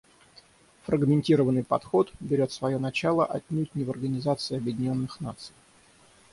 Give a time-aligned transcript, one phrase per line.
[0.87, 5.53] Фрагментированный подход берет свое начало отнюдь не в Организации Объединенных Наций.